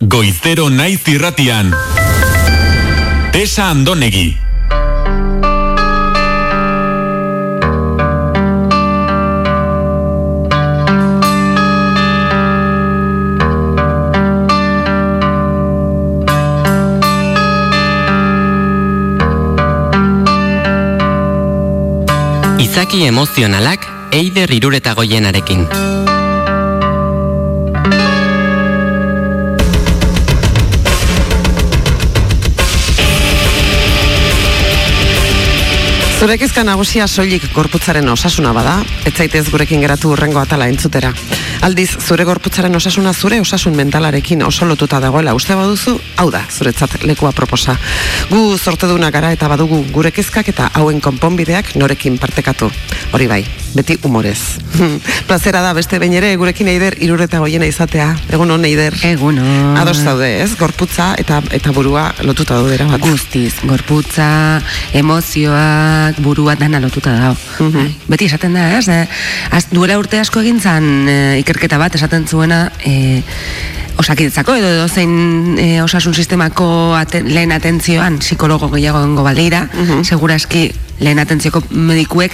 [0.00, 1.72] Goizero naiz irratian.
[3.32, 4.36] Tesa Andonegi.
[22.62, 24.94] Izaki emozionalak eider irureta
[36.18, 38.72] Zure kezka nagusia soilik gorputzaren osasuna bada,
[39.06, 41.12] ez zaitez gurekin geratu urrengo atala entzutera.
[41.62, 47.04] Aldiz, zure gorputzaren osasuna zure osasun mentalarekin oso lotuta dagoela uste baduzu, hau da, zuretzat
[47.06, 47.76] lekua proposa.
[48.28, 52.66] Gu zorteduna gara eta badugu gure kezkak eta hauen konponbideak norekin partekatu.
[53.16, 53.38] Hori bai,
[53.72, 54.58] beti humorez.
[55.28, 58.10] Plazera da beste behin ere gurekin eider irureta goiena izatea.
[58.28, 58.92] Egun hon eider.
[59.08, 59.78] Egun hon.
[59.80, 60.50] Ados zaude, ez?
[60.60, 63.00] Gorputza eta eta burua lotuta daude erabat.
[63.00, 64.28] Guztiz, gorputza,
[64.92, 67.36] emozioak, burua dana lotuta dago.
[67.64, 68.12] Mhm.
[68.12, 68.88] Beti esaten da, ez?
[68.92, 69.06] Eh,
[69.56, 73.22] az, duela urte asko egin zan eh, ikerketa bat esaten zuena eh,
[73.98, 80.04] osakidetzako edo edo zein eh, osasun sistemako aten, lehen atentzioan psikologo gehiago gongo balira, Mhm.
[80.04, 82.32] seguraski lehen atentzioko medikuek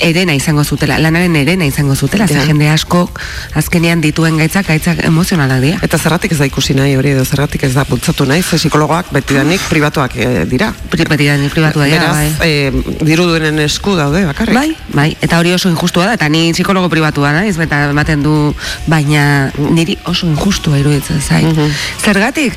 [0.00, 2.44] erena izango zutela, lanaren erena izango zutela, Ja.
[2.44, 3.10] jende asko
[3.54, 5.78] azkenean dituen gaitzak, gaitzak emozionalak dira.
[5.82, 9.12] Eta zerratik ez da ikusi nahi hori edo zerratik ez da bultzatu nahi, ze psikologoak
[9.12, 10.72] betidanik pribatuak eh, dira.
[10.90, 12.32] Pri- Beti da, ni pribatu da, Beraz, bai.
[12.42, 12.72] eh,
[13.02, 14.54] diru duenen esku daude bakarrik.
[14.54, 18.54] Bai, bai, eta hori oso injustua da, eta ni psikologo pribatua naiz, eta ematen du,
[18.86, 21.46] baina niri oso injustua iruditzen zait.
[21.46, 21.70] Mhm.
[22.04, 22.52] Zergatik?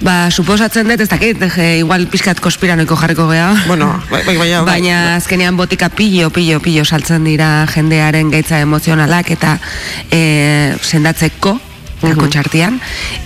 [0.00, 3.52] Ba, suposatzen dut, ez dakit, je, igual pixkat konspiranoiko jarriko gea.
[3.66, 4.80] Bueno, bai, bai, bai, bai.
[5.00, 9.54] Baina azkenean botika pillo, pillo, pillo saltzen dira jendearen gaitza emozionalak eta
[10.12, 11.54] e, sendatzeko,
[12.02, 12.28] eta Mhm.
[12.28, 12.80] txartian,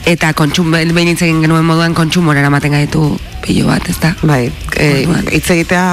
[0.06, 4.14] eta kontsum, behin genuen moduan kontsumora eramaten gaitu pillo bat, ez da?
[4.22, 5.26] Bai, eh, Orduan.
[5.32, 5.84] hitz egitea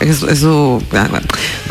[0.00, 0.54] ez, ez du,
[0.90, 1.20] ba, ba,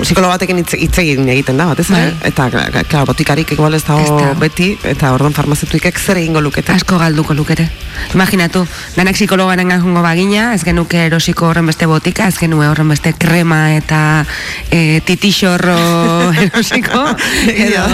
[0.01, 2.05] psikologo batekin hitz, egin egiten da, batez Bai.
[2.23, 6.71] eta, kla- kla- klar, botikarik igual ez dago beti, eta orduan farmazituikek zer egingo lukete.
[6.71, 7.67] Asko galduko lukete.
[8.13, 8.65] Imaginatu,
[8.95, 13.75] danak psikologaren jungo bagina, ez genuke erosiko horren beste botika, ez genue horren beste krema
[13.75, 14.25] eta
[14.71, 15.75] e, titixorro
[16.45, 17.03] erosiko,
[17.51, 17.85] edo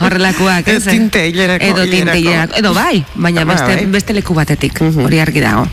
[0.00, 0.80] horrelakoak, ez?
[0.86, 2.18] Ez, tinte hilerako, Edo tinte hilerako.
[2.18, 2.58] hilerako.
[2.58, 3.86] Edo bai, baina Bai, beste, bai.
[3.86, 5.04] beste leku batetik, Mhm.
[5.04, 5.66] hori argi dago.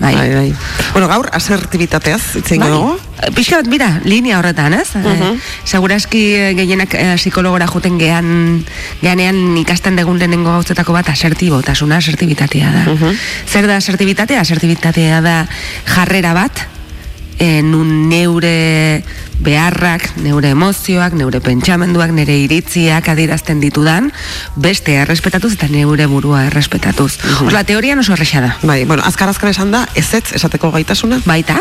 [0.00, 0.14] Bai.
[0.16, 0.54] Bai, bai.
[0.92, 2.96] Bueno, gaur asertibitateaz hitz egingo dugu.
[3.36, 4.94] Pixka bat, mira, linea horretan, ez?
[4.94, 5.22] Mhm.
[5.22, 8.64] Eh, Seguraski eh, gehienak eh, psikologora juten gean,
[9.00, 12.84] geanean ikasten degun lehenengo gauzetako bat asertibotasuna, asertibitatea da.
[12.92, 13.16] Mhm.
[13.48, 14.40] Zer da asertibitatea?
[14.40, 15.36] Asertibitatea da
[15.86, 16.66] jarrera bat,
[17.38, 19.02] eh, nun neure
[19.42, 24.10] beharrak, neure emozioak, neure pentsamenduak, nire iritziak adirazten ditudan,
[24.56, 27.18] beste errespetatuz eta neure burua errespetatuz.
[27.18, 27.50] Mhm.
[27.50, 28.56] Osla, teorian oso erresa da.
[28.62, 31.20] Bai, bueno, azkar azkar esan da, ezetz esateko gaitasuna.
[31.26, 31.58] Baita,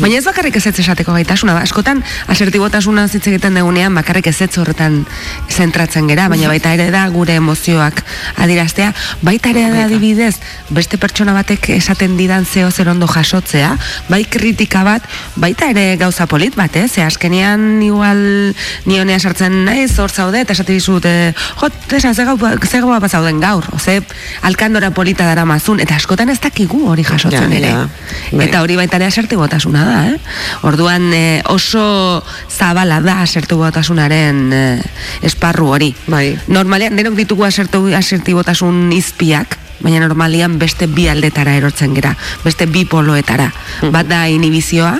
[0.00, 5.02] baina ez bakarrik ezetz esateko gaitasuna, ba, askotan asertibotasuna hitz egiten dugunean bakarrik ezetz horretan
[5.50, 8.02] zentratzen gera, baina baita ere da gure emozioak
[8.44, 8.92] adiraztea,
[9.22, 10.36] baita ere da adibidez,
[10.70, 13.74] beste pertsona batek esaten didan zeo zer ondo jasotzea,
[14.08, 15.06] bai kritika bat,
[15.36, 16.88] baita ere gauza polit bat, eh?
[16.88, 18.54] ze azkenean igual
[18.84, 23.00] nionea sartzen naiz, hor zaude, eta esate dizut, eh, jo, tesa, ze gau, ze gau
[23.00, 24.02] pasauden gaur, oze,
[24.42, 27.68] alkandora polita dara mazun, eta askotan ez dakigu hori jasotzen Ja, ere.
[27.68, 27.88] ja,
[28.32, 28.46] bai.
[28.46, 30.18] Eta hori baita ere asertibotasuna da, eh?
[30.62, 34.82] Orduan eh, oso zabala da asertibotasunaren eh,
[35.22, 35.94] esparru hori.
[36.06, 36.36] Bai.
[36.48, 42.14] Normalean denok ditugu asertu, asertibotasun izpiak, baina normalian beste bi aldetara erortzen gera,
[42.44, 43.50] beste bi poloetara.
[43.90, 44.98] Bat da inhibizioa,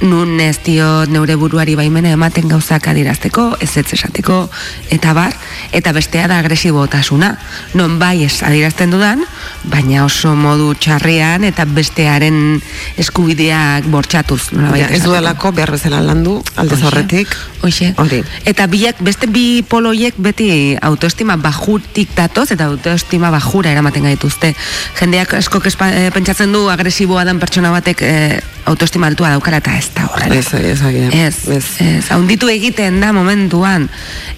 [0.00, 4.48] nun ez dio neure buruari baimena ematen gauzak adirazteko, ez ez esateko,
[4.90, 5.34] eta bar,
[5.72, 7.34] eta bestea da agresibotasuna.
[7.74, 9.24] Non bai ez adirazten dudan,
[9.70, 12.60] baina oso modu txarrean eta bestearen
[13.00, 14.52] eskubideak bortxatuz.
[14.52, 17.36] nolabait Ja, ez duelako behar bezala landu, aldez horretik.
[17.64, 17.94] Hoxe.
[17.96, 18.20] Hori.
[18.44, 24.54] Eta biak, beste bi poloiek beti autoestima bajutik datoz eta autoestima bajura eramaten gaituzte.
[24.98, 30.06] Jendeak asko pentsatzen du agresiboa dan pertsona batek eh, autoestima altua daukala eta ez da
[30.08, 30.34] horrela.
[30.34, 31.12] Ez, ez, agian.
[31.12, 31.64] Ez, Ez.
[31.80, 33.88] ez, haunditu egiten da momentuan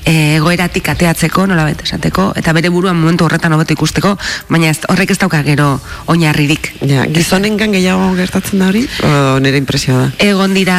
[0.05, 4.17] eh, egoeratik ateatzeko, nolabait esateko, eta bere buruan momentu horretan hobeto ikusteko,
[4.51, 5.69] baina ez, horrek ez dauka gero
[6.13, 6.73] oinarririk.
[6.87, 8.85] Ja, gizonengan gehiago gertatzen da hori?
[9.07, 10.09] O nire impresioa da?
[10.27, 10.79] Egon dira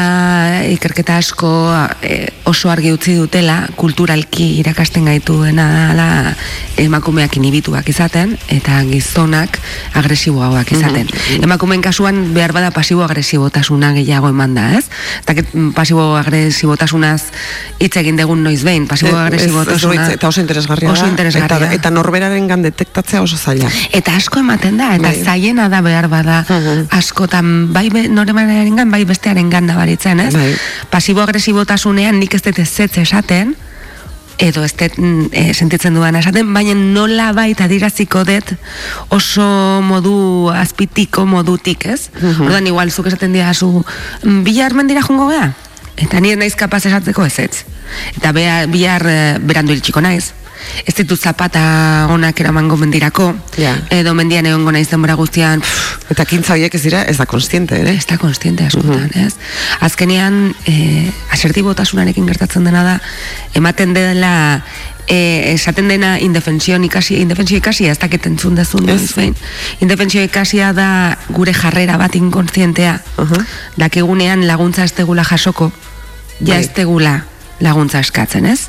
[0.71, 1.51] ikerketa asko
[2.01, 6.09] e, oso argi utzi dutela kulturalki irakasten gaituena dela
[6.81, 9.59] emakumeak inhibituak izaten eta gizonak
[9.97, 11.09] agresiboagoak izaten.
[11.41, 14.85] Emakumeen kasuan behar bada pasibo agresibo agresibotasuna gehiago eman da, ez?
[15.21, 15.33] Eta
[15.75, 17.21] pasibo agresibotasunaz
[17.79, 20.07] hitz egin degun noiz behin, pasibo Ez- ez- agresibotasuna...
[20.07, 21.57] ez- eta oso interesgarria Oso da, interesgarria.
[21.67, 25.23] eta, eta norberaren gan detektatzea oso zaila Eta asko ematen da, eta Bai.
[25.23, 26.87] zaiena da behar bada, Mhm.
[26.89, 30.33] askotan, bai be, noremaren gan, bai bestearen gan nabaritzen, ez?
[30.33, 30.55] Bai.
[30.89, 33.55] Pasibo-agresibotasunean nik ez dut ezetz esaten,
[34.37, 38.53] edo ez dut mm, eh, sentitzen dudan esaten, baina nola baita adiraziko dut
[39.13, 39.45] oso
[39.85, 42.09] modu azpitiko modutik, ez?
[42.21, 42.47] Mhm.
[42.47, 43.83] Orduan, igual, zuk esaten dira zu,
[44.23, 45.53] "Mm, bihar mendira jungo gea?
[45.97, 47.65] Eta ni ez naiz kapaz esatzeko ez ez.
[48.17, 50.33] Eta bea, bihar eh, berandu iritsiko naiz.
[50.85, 53.75] Ez ditut zapata onak eramango mendirako, Ja.
[53.89, 57.79] edo mendian egongo naiz denbora guztian, pff, eta kintza horiek ez dira ez da konstiente
[57.79, 59.33] ere ez da konstiente askotan, ez?
[59.81, 62.99] Azkenean, e, asertibotasunarekin gertatzen dena da,
[63.53, 64.63] ematen dela,
[65.07, 69.13] e, esaten dena indefensio ikasi, indefensio ikasia, ez dakit entzun dezun, Ez.
[69.15, 69.35] behin.
[69.79, 73.45] Indefensio ikasia da gure jarrera bat inkonstientea, Aha.
[73.77, 75.71] dakigunean laguntza ez tegula jasoko,
[76.41, 76.59] ja Bai.
[76.63, 77.23] ez tegula
[77.59, 78.67] laguntza eskatzen, ez?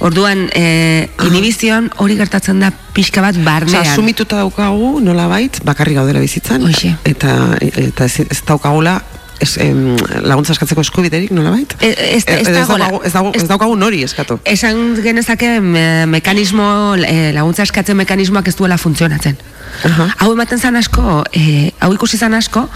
[0.00, 3.82] Orduan, e, inibizion hori gertatzen da pixka bat barnean.
[3.82, 6.94] Osea, sumituta daukagu, nola bait, bakarri gaudela bizitzan, Hoxe.
[7.04, 9.02] eta, eta ez, ez daukagula
[9.40, 11.74] ez, em, laguntza eskatzeko eskubiderik, nola bait?
[11.80, 14.38] E- ez- ez ez, daukagu, ez, daukagu, ez daukagu nori eskatu.
[14.44, 19.38] Esan genezake me, mekanismo, e, laguntza eskatzen mekanismoak ez duela funtzionatzen.
[19.84, 20.08] Aha.
[20.18, 22.68] Hau ematen zan asko, e, hau ikusi zan asko,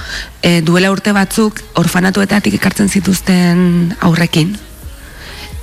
[0.42, 4.56] e, duela urte batzuk orfanatuetatik ekartzen zituzten aurrekin.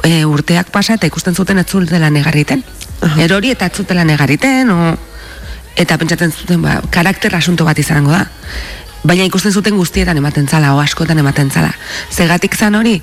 [0.04, 2.64] E, urteak pasa eta ikusten zuten ez zutela negarriten.
[3.02, 3.22] Aha.
[3.22, 4.94] Erori eta ez zutela negarriten, o,
[5.76, 8.26] eta pentsatzen zuten, ba, karakter asunto bat izango da.
[9.04, 11.72] Baina ikusten zuten guztietan ematen zala, o askotan ematen zala.
[12.14, 13.00] Zegatik zan hori,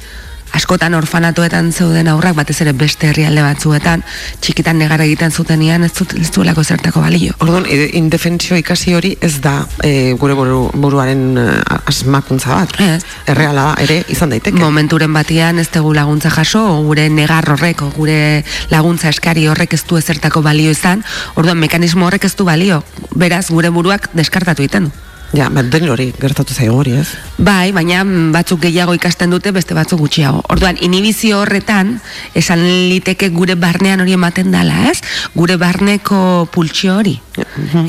[0.56, 4.04] askotan orfanatuetan zeuden aurrak, batez ere beste herrialde batzuetan,
[4.40, 7.34] txikitan negar egiten zutenian ez, zut, ez duelako zertako balio.
[7.44, 11.50] Orduan, e, indefensio ikasi hori ez da e, gure buru, buruaren eh,
[11.90, 12.76] asmakuntza bat.
[12.82, 13.02] Ez.
[13.28, 14.58] Erreala da, ere izan daiteke.
[14.60, 19.98] Momenturen batean ez dugu laguntza jaso, gure negar horrek, gure laguntza eskari horrek ez du
[20.00, 21.04] ezertako balio izan,
[21.36, 22.82] orduan mekanismo horrek ez du balio.
[23.18, 25.07] Beraz, gure buruak deskartatu egiten du.
[25.36, 27.10] Ja, bat den hori gertatu zaigu hori, ez?
[27.36, 28.00] Bai, baina
[28.32, 30.40] batzuk gehiago ikasten dute, beste batzuk gutxiago.
[30.48, 31.98] Orduan, inhibizio horretan,
[32.38, 35.02] esan liteke gure barnean hori ematen dala, ez?
[35.36, 37.18] Gure barneko pultsio hori.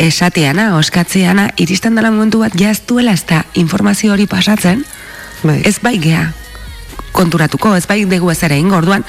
[0.04, 2.84] Esateana, oskatzeana, iristen dela momentu bat, ja ez
[3.30, 4.84] da informazio hori pasatzen,
[5.44, 5.62] Bai.
[5.64, 6.34] ez bai gea
[7.12, 9.04] konturatuko, ez bai dugu ez ere ingo, orduan,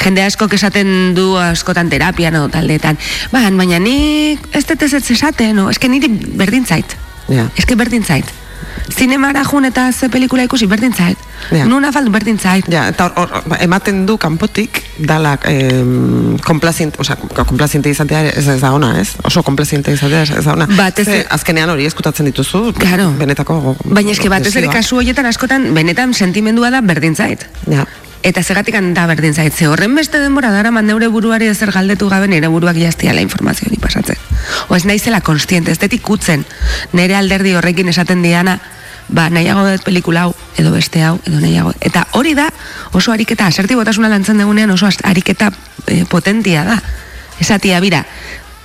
[0.00, 2.98] jende askok esaten du askotan terapian o taldeetan,
[3.32, 6.96] ba, baina nik ez dut ez esaten, o, eske niri berdin zait.
[7.28, 7.48] Ja.
[7.56, 8.30] Eske berdin zait.
[8.90, 11.18] Zinemara jun eta ze pelikula ikusi berdin zait.
[11.52, 11.64] Ja.
[11.64, 12.66] Nuna faldu berdin zait.
[12.68, 17.16] Ja, eta hor, hor, ba, ematen du kanpotik dalak em, komplaziente, osea,
[17.46, 19.14] komplaziente izatea ez, ez da ona, ez?
[19.24, 20.68] Oso komplaziente izatea ez ez da ona.
[20.76, 23.10] Batez Ze, azkenean hori eskutatzen dituzu, Claro.
[23.18, 27.46] benetako Baina eske batez ere kasu horietan askotan benetan sentimendua da berdin zait.
[27.70, 27.86] Ja.
[28.24, 32.08] Eta zegatik da berdin zait, ze horren beste denbora dara man neure buruari ezer galdetu
[32.08, 34.16] gabe nire buruak jaztiala informazio hori pasatzen.
[34.68, 36.46] O ez naizela konstiente, ez dut ikutzen
[36.92, 38.60] nire alderdi horrekin esaten diana,
[39.08, 41.74] ba, nahiago dut pelikula hau, edo beste hau, edo nahiago.
[41.84, 42.48] Eta hori da,
[42.96, 45.52] oso ariketa, asertibotasuna lantzen dugunean oso ariketa
[45.86, 46.78] eh, potentia da.
[47.44, 48.06] Esatia, bira,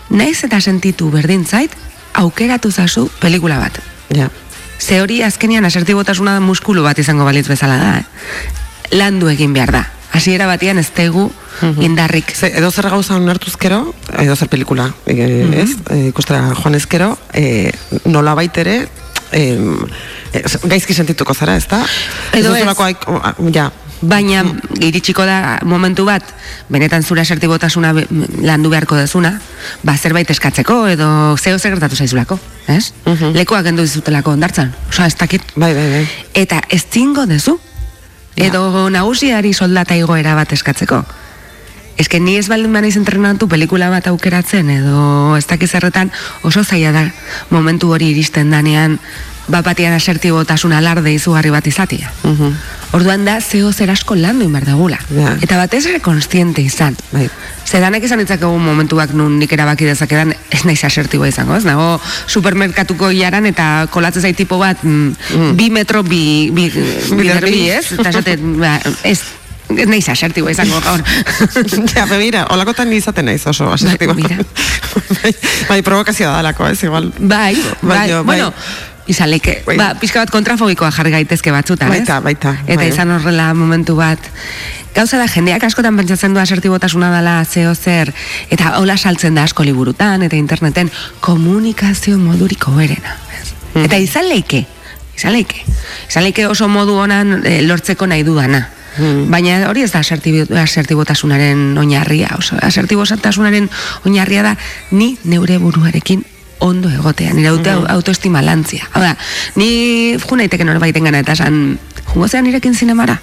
[0.10, 1.76] naiz eta sentitu berdin zait,
[2.14, 3.84] aukeratu zazu pelikula bat.
[4.16, 4.32] Ja.
[4.80, 8.69] Ze hori azkenean asertibotasuna da muskulu bat izango balitz bezala da, eh?
[8.92, 9.84] Landu egin behar da.
[10.14, 11.30] Hasiera batean ez tegu
[11.84, 12.32] indarrik.
[12.36, 15.54] Ze, edo zer gauza onartuzkero, edo zer pelikula, e, Mhm.
[15.54, 15.70] ez?
[15.92, 17.72] E, ikustera joan ezkero, e,
[18.06, 18.88] nola baitere,
[19.32, 19.58] e,
[20.64, 21.84] gaizki sentituko zara, ez da?
[22.34, 22.62] Edo ez.
[22.64, 24.46] duzulako aik- a, ja, Baina
[24.80, 26.24] iritsiko da momentu bat,
[26.70, 28.08] benetan zure asertibotasuna be-
[28.42, 29.42] landu beharko dezuna,
[29.84, 32.94] ba zerbait eskatzeko edo zeo zer gertatu zaizulako, ez?
[33.06, 33.34] Mhm.
[33.36, 34.74] Lekuak kendu dizutelako ondartzan.
[34.90, 35.42] Osa, ez dakit.
[35.58, 36.08] bai, bai, bai.
[36.34, 37.60] Eta ez zingo dezu.
[38.36, 41.04] Edo nagusiari soldata igoera bat eskatzeko.
[42.00, 46.14] Eske ni ez baldin banaiz entrenatu pelikula bat aukeratzen edo ez dakiz zerretan
[46.48, 47.04] oso zaila da
[47.52, 49.00] momentu hori iristen danean
[49.50, 52.12] bat batean asertibotasun alarde izugarri bat izatea.
[52.24, 52.54] Mhm.
[52.98, 54.98] Orduan da zeo zer asko landu inbar dagula.
[55.14, 55.36] Ja.
[55.42, 56.96] Eta batez ere konstiente izan.
[57.12, 57.28] Bai.
[57.70, 61.66] Zedanek izan ditzakegu momentuak nun nik erabaki dezakedan ez naiz asertiboa izango, ez?
[61.70, 66.70] Nago supermerkatuko iaran eta kolatzen zait tipo bat mm, bi metro bi, bi,
[67.14, 67.52] bider bi.
[67.52, 67.92] bi, ez?
[67.94, 69.20] Eta esate, ba, ez,
[69.78, 71.04] ez naiz asertiboa izango gaur.
[71.96, 74.14] ja, be, mira, olakotan ni izaten naiz oso asertibo.
[74.18, 74.38] mira.
[75.22, 75.34] bai,
[75.70, 77.12] bai, provokazioa dalako, ez, igual.
[77.20, 78.24] bai, bai, bai.
[78.24, 78.54] bueno,
[79.10, 79.78] izan leke, Bai.
[79.78, 82.02] ba, pixka bat kontrafobikoa jarri gaitezke batzutan, ez?
[82.04, 82.90] Baita, baita, Eta bai.
[82.92, 84.20] izan horrela momentu bat.
[84.94, 88.12] Gauza da, jendeak askotan pentsatzen du asertibotasuna dela zeo zer,
[88.50, 90.92] eta hola saltzen da asko liburutan, eta interneten,
[91.26, 93.16] komunikazio moduriko berena.
[93.74, 93.86] Hmm.
[93.86, 94.66] Eta izan leike,
[95.20, 95.66] Izan leike.
[96.08, 98.62] Izan leike oso modu honan eh, lortzeko nahi dudana.
[99.30, 102.30] Baina hori ez da asertibo- asertibotasunaren oinarria.
[102.38, 103.70] Oso, asertibotasunaren
[104.06, 104.58] oinarria da
[104.92, 106.26] ni neure buruarekin
[106.60, 108.88] ondo egotea, nire auto, autoestima lantzia.
[108.92, 109.16] Hau da,
[109.56, 111.80] ni ju naiteke norbaiten gana eta esan,
[112.14, 113.20] jungo zean nirekin zinemara?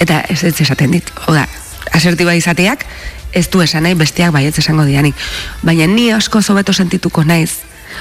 [0.00, 1.12] Eta ez ez esaten dit.
[1.26, 1.46] Hau da,
[1.92, 2.86] asertiba izateak
[3.32, 5.14] ez du esan nahi besteak baietz esango dianik.
[5.62, 7.58] Baina ni asko zobeto sentituko naiz,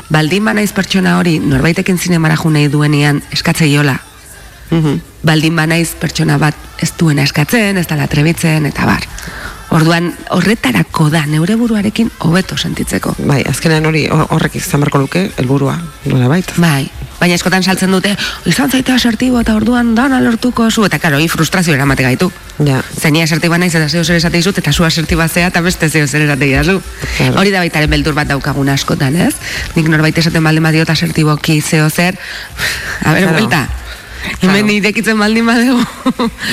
[0.10, 4.00] baldin ba naiz pertsona hori norbaitekin zinemara jo nahi duenean eskatzeiola,
[5.24, 9.05] baldin ba naiz pertsona bat ez duena eskatzen, ez dala trebitzen, eta bar.
[9.75, 13.15] Orduan, horretarako da, neure buruarekin hobeto sentitzeko.
[13.25, 15.74] Bai, azkenean hori hor- horrek izan beharko luke, helburua,
[16.05, 16.51] nola bait.
[16.62, 16.86] Bai,
[17.19, 18.13] baina eskotan saltzen dute,
[18.45, 22.29] izan zaite asertibo eta orduan dana lortuko zu, eta karo, hi frustrazio eramate gaitu.
[22.63, 22.81] Ja.
[23.01, 26.07] Zeni asertiba naiz eta zeo zer esate dizut, eta zu asertiba zea eta beste zeo
[26.07, 26.81] zer esate didazu.
[27.17, 27.39] Claro.
[27.41, 29.34] Hori da baitaren beldur bat daukagun askotan, ez?
[29.75, 32.19] Nik norbait esaten baldin badiot asertiboki zeo zer,
[33.03, 33.67] a ber, Claro.
[34.39, 34.58] Claro.
[34.58, 35.79] Hemen irekitzen baldin badegu.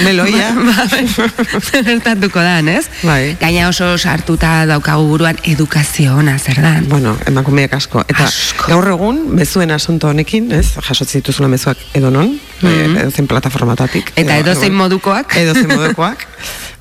[0.05, 0.51] Meloia.
[0.69, 2.87] Ba, ba, gertatuko dan, ez?
[3.03, 3.37] Bai.
[3.41, 6.87] Gaina oso sartuta daukagu buruan edukazio ona zer dan.
[6.89, 8.05] Bueno, emakumeak asko.
[8.09, 8.69] Eta Asko.
[8.71, 10.75] gaur egun, mezuen asunto honekin, ez?
[10.81, 14.13] Jasotzen dituzula mezuak edo non, mm edozein plataformatatik.
[14.17, 15.37] Eta edo- edozein edo- modukoak.
[15.37, 16.27] Edozein modukoak.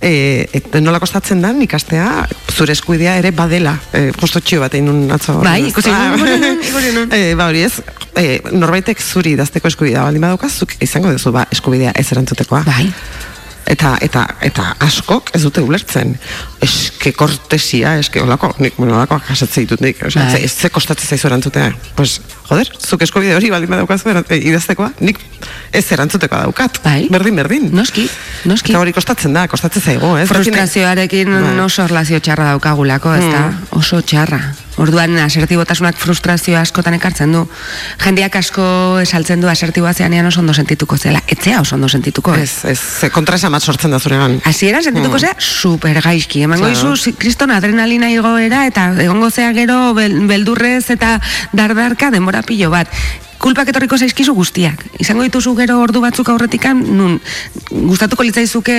[0.02, 3.76] E, et, nola kostatzen da, ikastea zure eskuidea ere badela.
[3.94, 5.38] E, justo txio bat egin nun atzo.
[5.46, 5.72] Bai, Ez?
[5.72, 5.94] ikusi
[7.18, 7.74] e, ba hori ez,
[8.18, 12.66] e, norbaitek zuri idazteko eskubidea baldin badaukaz, zuk izango duzu ba, eskubidea ez erantzutekoa.
[12.68, 12.90] Bai.
[13.70, 16.16] Eta, eta, eta askok ez dute ulertzen.
[16.62, 20.02] Eske kortesia, eske olako, nik, bueno, olakoak jasatze ditut nik.
[20.06, 20.32] Osea, Bai.
[20.38, 21.72] ze, ez ze kostatzen zaizu erantzutea.
[21.96, 25.20] Pues, joder, zuk eskubide hori baldin badaukazu eran- e, idaztekoa, nik
[25.72, 26.82] ez erantzutekoa daukat.
[26.84, 27.08] Bai.
[27.12, 27.70] Berdin, berdin.
[27.76, 28.10] Noski,
[28.46, 28.74] noski.
[28.74, 30.28] Eta hori kostatzen da, kostatzen zaigu, ez?
[30.30, 31.60] Frustrazioarekin Bai.
[31.66, 33.46] oso erlazio txarra daukagulako, ez da?
[33.78, 34.42] Oso txarra.
[34.82, 37.44] Orduan asertibotasunak frustrazio askotan ekartzen du.
[38.02, 38.64] Jendeak asko
[39.04, 41.22] esaltzen du asertiboa zeanean oso ondo sentituko zela.
[41.28, 42.34] Etzea oso ondo sentituko.
[42.36, 44.40] Ez, ez, ze kontraesan bat sortzen da zuregan.
[44.46, 46.42] Hasieran sentituko zea super gaizki.
[46.48, 46.74] Emango Hmm.
[46.74, 46.94] Claro.
[46.96, 51.20] izu kriston adrenalina igoera eta egongo zea gero bel- beldurrez eta
[51.54, 52.88] dardarka denbora pilo bat.
[53.42, 54.84] Kulpak etorriko zaizkizu guztiak.
[55.02, 57.16] Izango dituzu gero ordu batzuk aurretikan, nun
[57.72, 58.76] gustatuko litzaizuke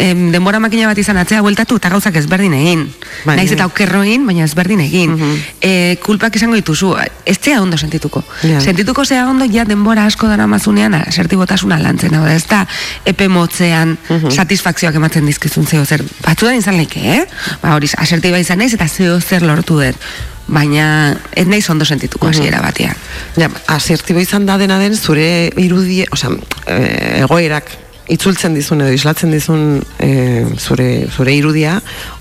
[0.00, 2.86] em, denbora makina bat izan atzea bueltatu eta gauzak ezberdin egin.
[3.26, 5.12] Bai, Naiz eta okerro egin, baina ezberdin egin.
[5.60, 6.94] e, kulpak izango dituzu,
[7.28, 8.24] ez zea ondo sentituko.
[8.42, 8.60] Ja.
[8.64, 12.64] Sentituko zea ondo ja denbora asko dara mazunean asertibotasuna lantzen, hau da, ez da
[13.04, 13.98] epe motzean
[14.30, 16.04] satisfakzioak ematen dizkizun zeo zer.
[16.24, 17.24] Batzudan izan leike, eh?
[17.60, 20.10] Ba, hori, asertiba izan naiz eta zeo zer lortu dut.
[20.50, 22.96] Baina ez naiz ondo sentituko hasiera batean.
[23.38, 26.32] Ja, asertibo izan da dena den zure irudie, osea,
[26.66, 26.78] e,
[27.22, 27.70] egoerak
[28.10, 30.10] itzultzen dizun edo islatzen dizun e,
[30.58, 31.76] zure, zure irudia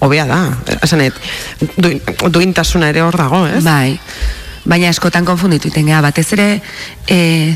[0.05, 0.41] hobea da.
[0.83, 1.17] Esanet,
[1.77, 3.63] duin, duintasuna ere hor dago, ez?
[3.65, 3.97] Bai.
[4.69, 6.49] Baina askotan konfunditu iten batez ere
[7.07, 7.55] e,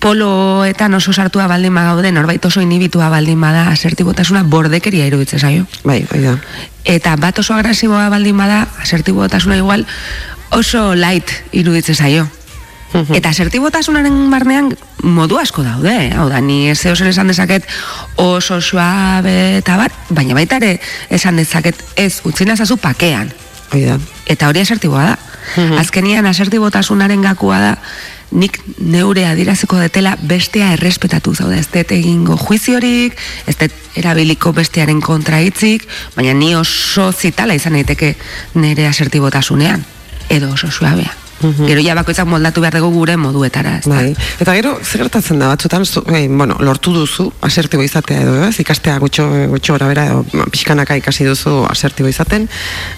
[0.00, 5.66] poloetan oso sartua baldin bagaude, norbait oso inibitua baldin bada asertibotasuna bordekeria iruditzen zaio.
[5.84, 6.36] Bai, hori da.
[6.84, 9.86] Eta bat oso agresiboa baldin bada, asertibotasuna igual
[10.50, 12.28] oso light iruditzen zaio.
[13.12, 14.70] Eta asertibotasunaren barnean
[15.04, 16.12] modu asko daude, eh?
[16.16, 17.66] hau da, ni ez zer esan dezaket
[18.16, 20.78] oso suabe eta bat, baina baita ere
[21.12, 23.28] esan dezaket ez utzi nazazu pakean.
[23.68, 23.98] Hori da.
[24.24, 25.18] Eta hori asertiboa da.
[25.80, 27.74] Azkenian asertibotasunaren gakua da
[28.30, 31.58] nik neure adiraziko detela bestea errespetatu zaude.
[31.58, 33.16] Ez dut egingo juiziorik,
[33.46, 38.14] ez dut erabiliko bestearen kontra hitzik, baina ni oso zitala izan daiteke
[38.54, 39.84] nire asertibotasunean.
[40.28, 40.68] Edo oso
[41.40, 41.66] suabea.
[41.68, 43.86] Gero ja bakoitzak moldatu behar dugu gure moduetara, ez?
[43.88, 44.14] Bai.
[44.40, 48.58] Eta gero, zer gertatzen da batzutan, zu, eh, bueno, lortu duzu asertibo izatea edo, ez?
[48.60, 52.48] Ikastea gutxo, gutxo gora bera, edo pixkanaka ikasi duzu asertibo izaten,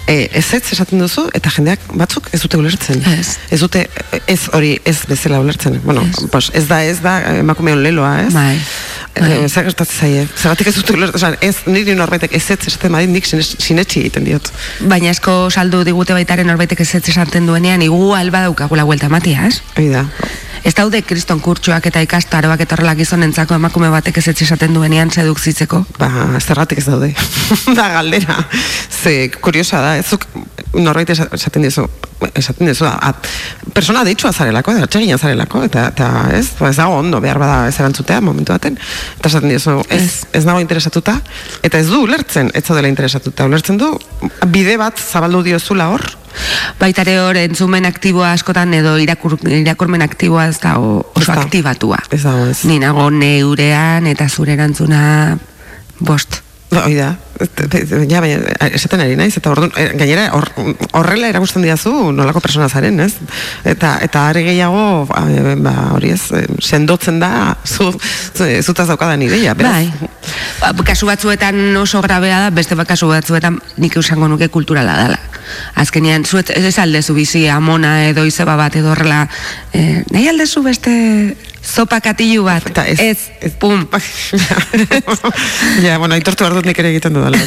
[0.07, 3.03] e, ez ez esaten duzu, eta jendeak batzuk ez dute ulertzen.
[3.17, 3.37] Ez.
[3.51, 3.87] Ez dute,
[4.27, 5.79] ez hori, ez bezala ulertzen.
[5.83, 6.25] Bueno, Ez.
[6.31, 8.33] pues ez da, ez da, emakumeon leloa, ez?
[8.33, 8.57] Bai.
[9.19, 9.31] Bai.
[9.43, 10.27] E, zer gertatzen zaie?
[10.37, 14.23] Zergatik ez dute ulertzen, oza, ez, niri norbaitek ez ez esaten badin, nik sinetxi egiten
[14.23, 14.51] diot.
[14.87, 19.61] Baina esko saldu digute baitaren norbaitek ez ez esaten duenean, igual badaukagula huelta matia, ez?
[19.75, 20.05] Hori da.
[20.61, 25.79] Ez daude kriston kurtsuak eta ikastaroak eta horrela gizonentzako emakume batek ez esaten duenean sedukzitzeko.
[25.97, 26.09] Ba,
[26.39, 27.09] zergatik ez daude.
[27.77, 28.35] da galdera.
[29.01, 30.27] Ze, kuriosa da, ez zuk
[30.77, 31.87] norbait esa- esaten dizu,
[32.37, 33.09] esaten dizu, a,
[33.73, 37.57] persona deitxua zarelako, eta atsegina zarelako, eta, eta ez, ba, ez dago ondo, behar bada
[37.67, 38.77] ez erantzutea momentu baten,
[39.17, 41.17] eta esaten dizu, ez, ez nago interesatuta,
[41.65, 43.89] eta ez du ulertzen, ez zaudela interesatuta, ulertzen du,
[44.53, 46.05] bide bat zabaldu diozula hor,
[46.79, 51.97] Baitare hor entzumen aktiboa askotan edo irakur, irakurmen aktiboa ez da o- Ez oso aktibatua.
[52.11, 52.63] Ez dago, ez.
[52.65, 55.37] Ni nago neurean eta zure erantzuna
[55.99, 56.41] bost.
[56.71, 57.17] Ba, Hoi da,
[58.07, 58.37] ja, baina,
[58.71, 60.45] esaten ari naiz, eta orduan, eh, gainera, hor,
[60.95, 63.17] horrela erakusten diazu nolako persona zaren, ez?
[63.67, 68.87] Eta, eta are gehiago, ba, eh, ba, hori ez, eh, sendotzen da, zu, zu, zutaz
[68.87, 69.73] daukadan ideia, beraz.
[69.81, 69.91] Bai.
[70.61, 75.19] Ba, kasu batzuetan oso grabea da, beste ba- kasu batzuetan nik esango nuke kulturala dela.
[75.75, 79.25] Azkenean, zuet, ez aldezu bizi amona edo izeba bat edo horrela,
[79.73, 83.87] eh, nahi aldezu beste zopa katilu bat, Eta ez, ez, ez- pum.
[85.85, 87.37] ja, bueno, aitortu behar dut nik ere egiten dudala.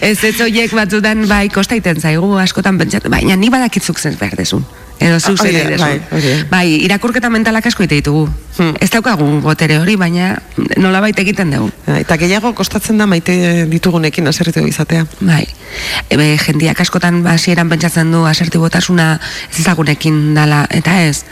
[0.00, 4.64] Ez ez oiek batzutan bai kostaiten zaigu askotan pentsatu, baina ni badakitzuk zen behar dezun.
[5.02, 6.44] Edo zu Ah, hori zer da, nahi bai.
[6.50, 8.28] Bai, irakurketa mentalak asko ite ditugu.
[8.56, 8.74] Hmm.
[8.80, 10.36] Ez daukagu botere hori, baina
[10.76, 11.70] nola egiten dugu.
[11.86, 15.06] Ja, eta gehiago kostatzen da maite ditugunekin aserritu izatea.
[15.20, 15.46] Bai.
[16.12, 19.18] Ebe, jendiak askotan hasieran pentsatzen du asertibotasuna
[19.50, 21.24] ez ezagunekin dala, eta ez.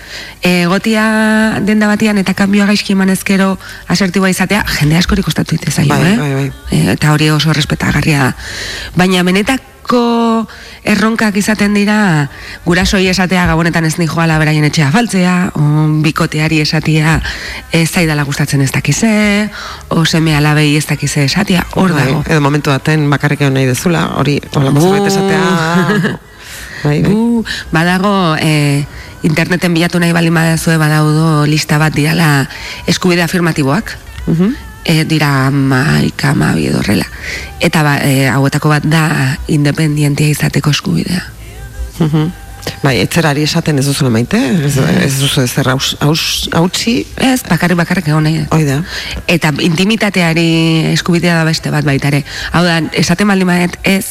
[0.42, 3.58] Egotia denda batian eta kanbioa gaizki eman ezkero
[3.88, 6.16] asertiboa izatea, jende askori kostatu ite zaio, Bai, eh?
[6.16, 6.52] bai, bai.
[6.70, 8.32] E, eta hori oso respetagarria da.
[8.96, 9.22] Baina
[9.90, 10.46] benetako
[10.84, 12.28] erronkak izaten dira
[12.64, 17.20] gurasoi esatea gabonetan ez nijoala beraien etxea faltzea, o bikoteari esatia
[17.72, 19.50] ez zaidala gustatzen ez dakize,
[19.90, 22.24] o seme alabei ez dakize esatia, hor Bai, dago.
[22.28, 26.16] Edo momentu baten bakarrik egon nahi dezula, hori, holako zerbait esatea.
[26.84, 27.12] bai, bai.
[27.12, 28.86] Bu, badago e,
[29.22, 32.48] interneten bilatu nahi baldin badazue badaudo lista bat dirala
[32.86, 33.96] eskubide afirmatiboak.
[34.26, 34.69] Mhm.
[34.90, 37.06] E, dira amaika amabi edo horrela.
[37.62, 39.04] Eta ba, e, hauetako bat da
[39.46, 41.22] independientia izateko eskubidea.
[42.00, 42.30] Mhm.
[42.82, 48.22] Bai, etzerari esaten ez duzula maite, ez, ez duzu haus- hautsi, Ez, bakarrik bakarrik egon
[48.24, 48.42] nahi.
[48.50, 48.82] hoi da.
[49.26, 52.24] Eta intimitateari eskubidea da beste bat baita ere.
[52.52, 54.04] Hau da, esaten baldin badet, ez,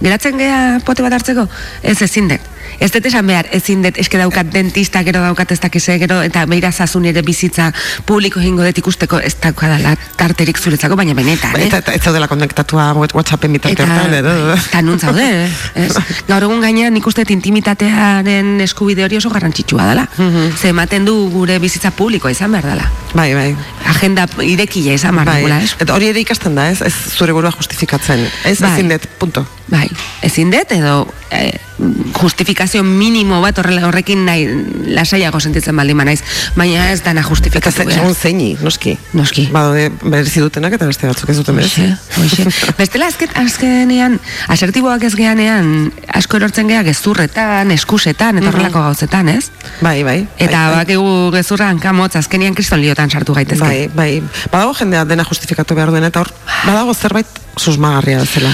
[0.00, 1.48] geratzen gea pote bat hartzeko,
[1.82, 2.40] ez ezin dut.
[2.80, 6.44] Ez dut esan behar, ezin dut, eske daukat dentista, gero daukat ez dakize, gero, eta
[6.46, 7.72] beira zazun ere bizitza
[8.06, 11.66] publiko jingo dut ikusteko, ez daukadala tarterik zuretzako, baina benetan, eh?
[11.66, 14.34] Eta, eta ez zaudela konektatua what- Whatsappen bitarte hortan, edo.
[14.54, 15.50] eta nun zaude, eh?
[15.86, 15.96] ez?
[16.28, 20.06] Gaur egun gainean nik uste intimitatearen eskubide hori oso garrantzitsua dela.
[20.18, 20.56] Mhm.
[20.56, 22.90] Ze ematen du gure bizitza publikoa izan behar dela.
[23.14, 23.56] Bai, bai.
[23.88, 25.74] Agenda irekia izan behar Bai, dugula, ez?
[25.80, 26.80] eta hori ere ikasten da, ez?
[26.82, 28.26] Ez zure burua justifikatzen.
[28.44, 28.72] Ez Bai.
[28.72, 29.46] ezin dut, punto.
[29.68, 29.88] Bai,
[30.22, 34.46] ezin dut edo eh, justifikazio minimo bat horrela horrekin nahi
[34.94, 36.20] lasaiago sentitzen baldin naiz,
[36.56, 37.92] baina ez dana Eta justifikatu behar.
[37.92, 38.96] segun zeini, noski.
[39.12, 39.48] Noski.
[39.52, 41.86] Badaude berezi dutenak eta beste batzuk ez duten berezi.
[42.80, 49.50] Bestela azket, azkenean, asertiboak ez geanean, asko erortzen gea gezurretan, eskusetan, eta horrelako gauzetan, ez?
[49.80, 50.20] Bai, bai.
[50.38, 50.78] Eta bai, bai.
[50.84, 53.66] bakigu gezurra hankamotz, azkenean kriston liotan sartu gaitezke.
[53.66, 54.22] Bai, bai.
[54.52, 56.32] Badago jendea dena justifikatu behar duena, eta hor,
[56.66, 57.26] badago zerbait
[57.58, 58.52] susmagarria bezala.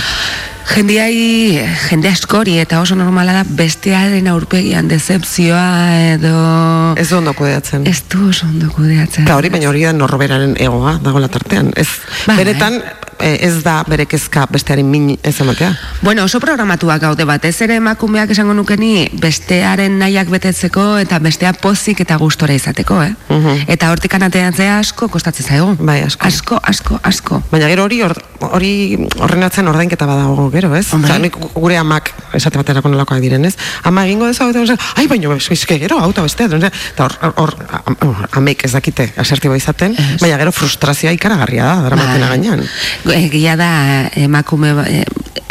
[0.65, 6.31] Jendiai, jende askori eta oso normala da bestearen aurpegian decepzioa edo
[6.97, 7.85] Ez du ondo kudeatzen.
[7.87, 9.27] ez du oso ondo kudeatzen.
[9.27, 11.69] Eta hori, baina hori da norberaren egoa dagoela tartean.
[11.77, 11.89] Ez,
[12.27, 12.39] Bai.
[12.41, 15.73] beretan, eh, ez da bere kezka bestearen min ez ematea.
[16.03, 22.01] Bueno, oso programatuak gaude batez ere emakumeak esango nukeni bestearen nahiak betetzeko eta bestea pozik
[22.05, 23.13] eta gustora izateko, eh?
[23.29, 23.65] Mhm.
[23.69, 25.77] Eta hortik anateatzea asko kostatzen zaigu.
[25.81, 26.27] Bai, asko.
[26.27, 27.43] Asko, asko, asko.
[27.51, 28.73] Baina gero hori hor- hori
[29.21, 30.87] horren atzean ordainketa badago gero, ez?
[30.93, 33.55] Osea, nik gure amak esate baterako nolakoak direnez.
[33.85, 36.71] Ama egingo dezu eta ai, baina eske gero auto bestea, eta
[37.05, 40.21] hor, hor, am- am- amek ez dakite asertibo izaten, Ez.
[40.21, 42.39] baina gero frustrazioa ikaragarria da, dramatena Bai.
[42.39, 42.63] gainean.
[43.13, 43.71] Egia da
[44.17, 45.05] emakume ba- eh,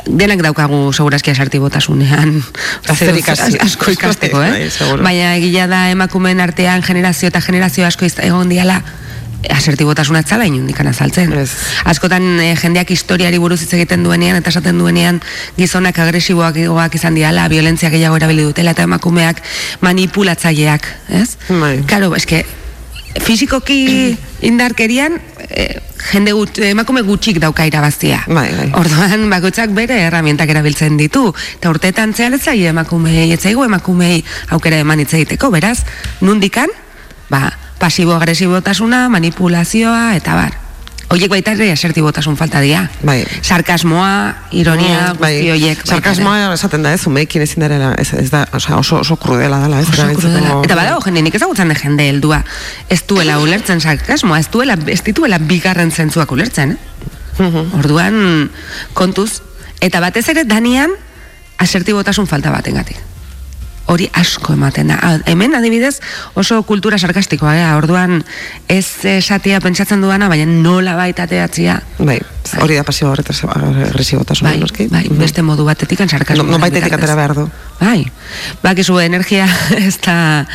[0.07, 2.43] denak daukagu segurazki asartibotasunean
[2.89, 4.49] asko ikasteko, eh?
[4.67, 4.97] bai.
[5.03, 8.81] Baina egia da emakumeen artean generazio eta generazio asko egon diala
[9.51, 11.33] asertibotasuna ez zala inundikan azaltzen.
[11.35, 11.49] Ez.
[11.85, 15.19] Askotan eh, jendeak historiari buruz hitz egiten duenean eta esaten duenean
[15.57, 19.41] gizonak agresiboak izan diala, violentzia gehiago erabili dutela eta emakumeak
[19.81, 21.35] manipulatzaileak, ez?
[21.49, 21.81] Bai.
[21.87, 22.45] Claro, eske
[23.21, 28.23] fisikoki indarkerian eh, jende gut, emakume gutxik dauka irabaztia.
[28.27, 28.69] Bai, bai.
[28.79, 31.29] Orduan bakoitzak bere herramientak erabiltzen ditu.
[31.59, 35.83] Eta urteetan zehar ez emakumei, ez zaigu emakumei aukera eman hitz egiteko, beraz,
[36.21, 36.69] nundikan,
[37.29, 40.62] ba, pasibo-agresibotasuna, manipulazioa, eta bar.
[41.13, 42.87] Hoiek baita ere asertibotasun falta dira.
[43.05, 43.19] Bai.
[43.45, 45.33] Sarkasmoa, ironia, Mm, bai.
[45.51, 45.77] hoiek.
[45.77, 46.01] baita ere.
[46.01, 49.79] Sarkasmoa esaten da, ez, umeekin ezin darela, ez, ez da, osea, oso, oso krudela dela,
[49.81, 50.61] ez, Oso krudela.
[50.65, 52.43] Eta badago jende, nik ezagutzen de jende heldua.
[52.89, 57.73] Ez duela ulertzen sarkasmoa, ez duela, ez dituela bigarren zentzuak ulertzen, eh?
[57.77, 58.49] Orduan,
[58.93, 59.41] kontuz,
[59.81, 60.91] eta batez ere danian
[61.57, 62.97] asertibotasun falta batengatik.
[63.85, 64.95] Hori asko ematen da.
[65.03, 65.97] Ah, Hemen adibidez
[66.39, 67.65] oso kultura sarkastikoa, eh?
[67.75, 68.21] orduan
[68.71, 71.81] ez esatia pentsatzen duana, baina nola baita teatzia.
[71.99, 72.15] Bai,
[72.63, 74.87] hori da pasibo horretaz agresibotasuna, Bai, noski?
[74.87, 75.19] bai, Mhm.
[75.19, 76.47] beste modu batetik No, sarkasmoa.
[76.47, 77.49] no baitetik atera behar du.
[77.81, 78.07] Bai,
[78.63, 80.45] bakizu energia ez da,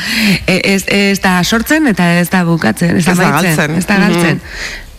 [0.47, 3.75] e- ez, ez da sortzen eta ez da bukatzen, ez da Ez da galtzen.
[3.77, 4.41] ez da galtzen.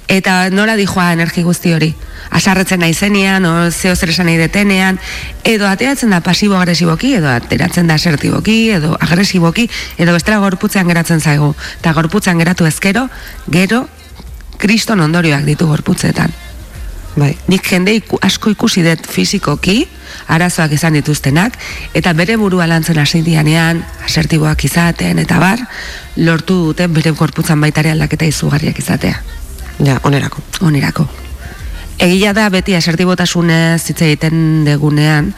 [0.08, 1.96] Eta nola dijoa energi guzti hori?
[2.32, 5.00] Asarretzen naizenean, o zeo zer esan nahi detenean,
[5.44, 11.56] edo ateratzen da pasibo-agresiboki, edo ateratzen da asertiboki, edo agresiboki, edo bestela gorputzean geratzen zaigu.
[11.80, 13.08] Eta gorputzean geratu ezkero,
[13.48, 13.88] gero,
[14.58, 16.34] kriston ondorioak ditu gorputzetan.
[17.20, 17.34] Bai.
[17.50, 19.82] Nik jende iku, asko ikusi dut fizikoki,
[20.32, 21.58] arazoak izan dituztenak,
[21.98, 25.64] eta bere burua lantzen hasi dianean, asertiboak izaten, eta bar,
[26.18, 29.24] lortu dute bere gorputzan baitare aldaketa izugarriak izatea,
[29.80, 30.42] Ja, onerako.
[30.62, 31.08] onerako.
[32.00, 35.34] Egia da beti asertibotasunez hitz egiten degunean,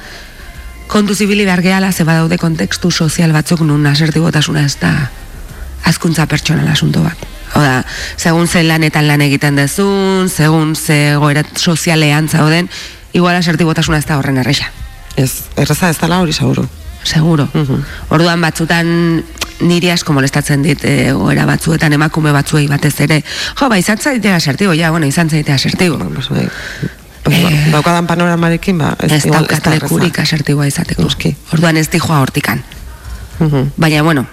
[0.91, 4.91] kontu zibili behar gehala, ze badaude kontekstu sozial batzuk nun asertibotasuna ez da
[5.89, 7.17] azkuntza pertsonal asunto bat.
[7.57, 7.81] Oda,
[8.15, 12.69] segun ze lanetan lan egiten dezun, segun ze goera sozialean zauden,
[13.11, 14.69] igual asertibotasuna ez da horren erresa.
[15.17, 16.67] Ez, erraza ez dela hori seguru.
[17.03, 17.49] Seguro.
[17.53, 17.81] Mhm.
[18.13, 19.23] Orduan batzutan
[19.61, 23.21] niri asko molestatzen dit e, goera batzuetan emakume batzuei batez ere.
[23.59, 25.97] Jo, ba, izan zaitea asertibo, ja, bueno, izan zaitea asertibo.
[26.15, 26.47] Pues, bai.
[27.23, 31.07] Pues, ba, Eh, daukadan panoramarekin, ba, ez, Ez igual, daukat da lekurik asertiboa izateko.
[31.53, 32.63] Orduan ez dijoa hortikan.
[33.39, 33.73] Mhm.
[33.77, 34.25] Baina, bueno,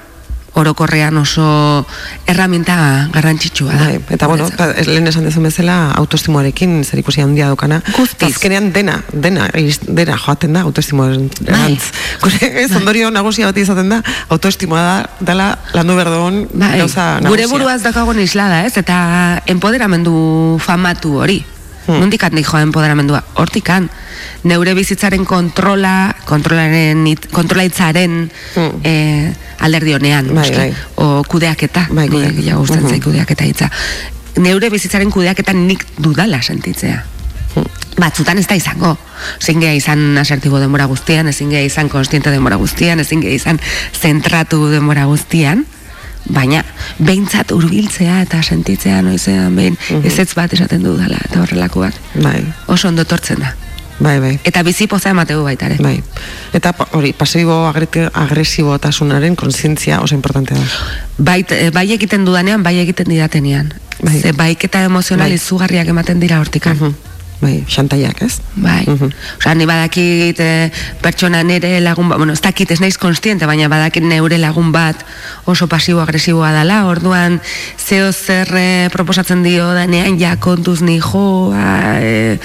[0.54, 1.86] orokorrean oso
[2.26, 3.84] erraminta garrantzitsua da.
[3.84, 4.74] Bai, eta bueno, Guretzako.
[4.74, 7.80] pa- lehen esan dezun bezala autoestimoarekin zer ikusi handia daukana.
[7.96, 8.28] Guztiz.
[8.34, 9.48] Azkenean dena, dena,
[9.86, 11.78] dena joaten da autoestimoaren Bai.
[12.22, 17.20] Gure ez ondorio nagusia bat izaten da, autoestimoa da, dela landu behar dugun Bai, gauza
[17.20, 17.28] nagusia.
[17.28, 18.76] gure buruaz daukagun islada, ez?
[18.76, 21.44] Eta empoderamendu famatu hori.
[21.86, 22.00] Hmm.
[22.02, 23.22] Nondikat nik joa empoderamendua?
[23.34, 23.88] Hortikan.
[24.44, 28.80] Neure bizitzaren kontrola, kontrolaren, it- kontrolaitzaren Hmm.
[28.84, 30.72] eh, alderdi honean, Bai, bai.
[30.94, 32.36] O kudeaketa, Bai, kudeaketa.
[32.40, 32.90] gehiago gustatzen Mhm.
[32.92, 33.70] zait kudeaketa hitza.
[34.36, 37.04] Neure bizitzaren kudeaketa nik dudala sentitzea.
[37.54, 37.64] Hmm.
[37.98, 38.96] Batzutan ez da izango.
[39.40, 43.58] Ezin geha izan asertibo denbora guztian, ezin geha izan konstiente denbora guztian, ezin geha izan
[44.00, 45.66] zentratu denbora guztian,
[46.28, 46.64] baina
[46.98, 50.06] behintzat hurbiltzea eta sentitzea noizean behin Mhm.
[50.06, 53.56] ezetz bat esaten dudala eta horrelakoak Bai, oso ondo tortzen da.
[53.98, 54.38] Bai, bai.
[54.44, 55.76] Eta bizi poza emateu baita ere.
[55.82, 56.02] Bai.
[56.52, 60.64] Eta hori, pasibo agresibotasunaren kontzientzia oso importantea da.
[61.18, 63.74] Bai, bai egiten dudanean, bai egiten didatenean.
[64.02, 64.20] Bai.
[64.20, 65.34] Ze baiketa emozional Bai.
[65.34, 66.76] izugarriak ematen dira hortikan.
[66.76, 66.94] Mhm.
[67.40, 68.40] Bai, xantaiak, ez?
[68.58, 68.82] Bai.
[68.86, 69.12] Mhm.
[69.38, 73.68] Osea, ni badakit eh, pertsona nere lagun bat, bueno, ez dakit ez naiz konstiente, baina
[73.70, 75.04] badakit neure lagun bat
[75.46, 77.38] oso pasibo-agresiboa dela, orduan
[77.78, 82.40] zeo zer eh, proposatzen dio danean ja kontuz ni joa, eh,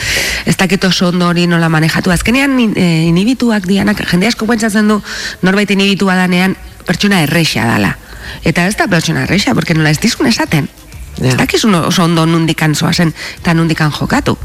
[0.45, 2.11] ez dakit oso ondo hori nola manejatu.
[2.13, 5.01] Azkenean in- eh, inhibituak dianak, jende asko pentsatzen du
[5.41, 7.97] norbait inhibitua danean pertsona erresa dala.
[8.45, 10.69] Eta ez da pertsona erresa, porque nola ez dizun esaten.
[11.17, 11.29] Ja.
[11.29, 14.37] Ez dakizun oso ondo nundikan zoazen eta nundikan jokatu.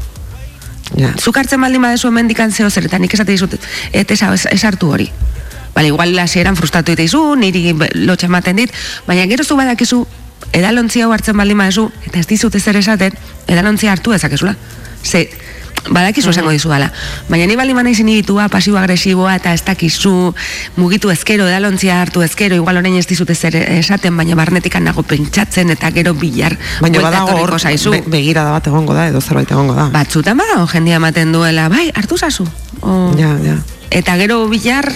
[0.97, 1.13] Ja.
[1.19, 3.55] Zuk hartzen baldin badezu hemendikan zeo zer, eta nik esate dizut,
[3.93, 5.09] ez hartu hori.
[5.75, 8.73] Bale, igual hasieran frustratu itaizu, niri lotxa ematen dit,
[9.07, 10.05] baina gero zu badakizu,
[10.53, 13.13] edalontzi hau hartzen baldin badezu, eta ez dizut ezer esaten,
[13.47, 14.55] edalontzia hartu dezakezula.
[15.03, 15.29] Ze,
[15.89, 16.89] badakizu esango dizu dala.
[17.29, 20.13] Baina ni baldin banaiz inibitua, pasibo-agresiboa, eta ez dakizu
[20.77, 25.73] mugitu ezkero, edalontzia hartu ezkero, igual orain ez dizut ezer esaten, baina barnetikan nago pentsatzen,
[25.75, 27.55] eta gero bilar Baina badago hor,
[27.91, 29.89] be, begirada bat egongo da, edo zerbait egongo da.
[29.93, 32.47] Batzutan badago jendia ematen duela, bai, hartu zazu.
[32.81, 33.57] O, Ja, ja.
[33.89, 34.91] Eta gero bilar,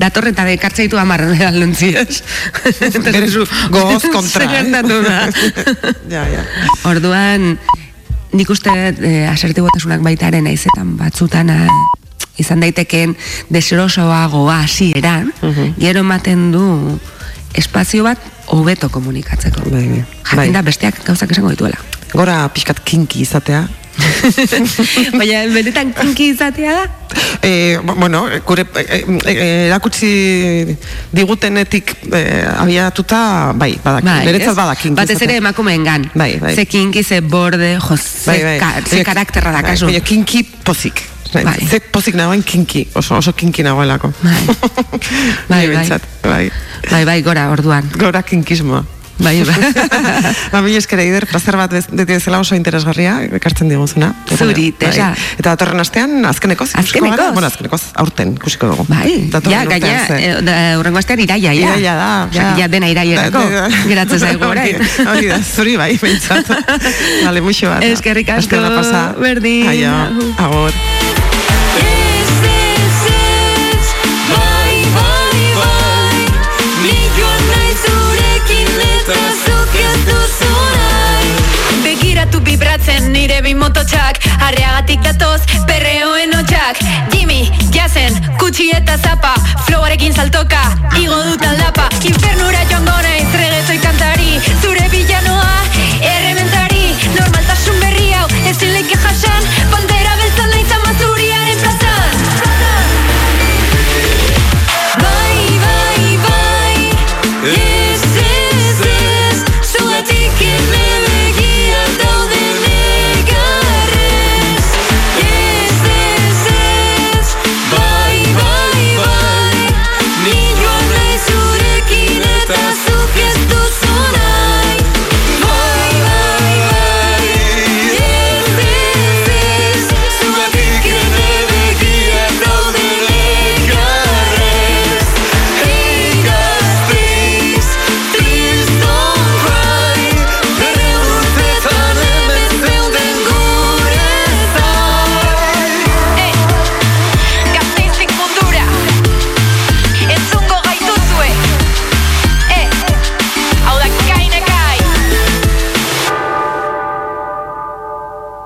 [0.00, 2.22] datorre eta dekartzaitu amarren edan lontziaz.
[2.78, 4.70] Gero gogoz kontra, Zer eh?
[4.72, 5.20] da.
[6.14, 6.44] Ja, ja.
[6.88, 7.56] Orduan,
[8.36, 11.66] nik uste eh, asertibotasunak baitaren naizetan batzutan ah,
[12.38, 13.16] izan daitekeen
[13.52, 15.74] deserosoagoa hasieran, Mhm.
[15.80, 16.64] gero ematen du
[17.54, 18.18] espazio bat
[18.52, 19.60] hobeto komunikatzeko.
[19.70, 20.04] Bai, bai.
[20.30, 21.78] Jakin da besteak gauzak esango dituela.
[22.12, 23.64] Gora pixkat kinki izatea.
[25.18, 26.84] Baina benetan kinki izatea da?
[27.42, 29.34] E, bueno, gure e, e,
[29.66, 30.10] erakutsi
[31.14, 32.22] digutenetik e,
[32.58, 34.56] abiatuta, bai, badak, beretzat ez?
[34.58, 36.08] badak kinki Batez ere emakumeengan.
[36.14, 36.54] Bai, bai.
[36.56, 38.56] Ze kinki, ze borde, jo, ze, Bai, bai.
[38.62, 39.90] ka, ze karakterra da bai, kasu.
[39.90, 41.04] baina kinki pozik.
[41.32, 41.44] Bai.
[41.44, 41.56] Bai.
[41.70, 44.12] Ze pozik nagoen kinki, oso, oso kinki nagoelako.
[44.22, 44.42] Bai.
[45.52, 46.00] Bai, bai.
[46.22, 46.50] bai.
[46.90, 47.88] Bai, bai, gora, orduan.
[47.98, 48.84] Gora kinkismoa.
[49.18, 49.54] Bai, bai.
[50.52, 54.10] ba, mila esker eider, plazer bat beti bezala oso interesgarria, ekartzen diguzuna.
[54.36, 54.90] Zuri, bai.
[54.90, 55.06] Tesa.
[55.38, 57.16] Eta datorren astean, azkenekoz, ikusiko Azkenekoz?
[57.16, 57.32] gara?
[57.32, 58.84] Bueno, azkenekoz, aurten, ikusiko dugu.
[58.90, 61.72] Bai, Datorren ja, gaina, eh, da, urrengo astean iraia, ja.
[61.76, 64.76] Iraia da, Osea, ja dena da- geratzen zaigu orain.
[65.06, 66.52] Hori- da, zuri bai, behintzat.
[67.26, 67.82] Vale, muixo bat.
[67.88, 68.60] Eskerrik asko,
[69.20, 69.68] berdin.
[69.72, 69.96] Aio,
[70.38, 72.05] agur.
[83.26, 86.78] nire bi mototxak Arreagatik datoz, perreoen hotxak.
[87.10, 89.34] Jimmy, jazen, kutsi eta zapa
[89.66, 90.62] Flowarekin saltoka,
[91.00, 91.88] igo dut aldapa.
[92.12, 95.58] Infernura joango naiz, regetoi kantari Zure villanoa,
[96.12, 96.94] errementari.
[97.18, 99.95] Normaltasun berri hau, ezin leike jasan, pantari